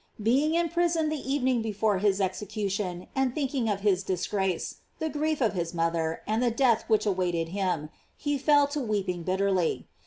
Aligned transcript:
Being 0.19 0.55
in 0.55 0.69
prison 0.69 1.09
the 1.09 1.31
evening 1.31 1.61
before 1.61 1.99
his 1.99 2.19
execution, 2.19 3.05
and 3.15 3.35
thinking 3.35 3.69
of 3.69 3.81
his 3.81 4.01
dis 4.01 4.25
grace, 4.25 4.77
the 4.97 5.09
grief 5.09 5.41
of 5.41 5.53
his 5.53 5.75
mother, 5.75 6.23
and 6.25 6.41
the 6.41 6.49
death 6.49 6.85
which 6.87 7.05
awaited 7.05 7.49
him, 7.49 7.91
he 8.17 8.39
fell 8.39 8.65
to 8.69 8.79
weeping 8.79 9.21
bitterly. 9.21 9.87